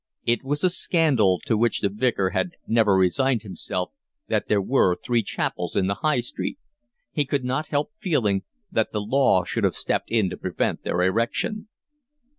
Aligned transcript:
It 0.25 0.43
was 0.43 0.63
a 0.63 0.71
scandal 0.71 1.39
to 1.45 1.55
which 1.55 1.81
the 1.81 1.89
Vicar 1.89 2.31
had 2.31 2.53
never 2.65 2.95
resigned 2.95 3.43
himself 3.43 3.91
that 4.29 4.47
there 4.47 4.59
were 4.59 4.95
three 4.95 5.21
chapels 5.21 5.75
in 5.75 5.85
the 5.85 5.93
High 6.01 6.21
Street: 6.21 6.57
he 7.11 7.23
could 7.23 7.43
not 7.45 7.67
help 7.67 7.91
feeling 7.99 8.41
that 8.71 8.91
the 8.93 9.01
law 9.01 9.43
should 9.43 9.63
have 9.63 9.75
stepped 9.75 10.09
in 10.09 10.27
to 10.31 10.37
prevent 10.37 10.81
their 10.83 11.03
erection. 11.03 11.67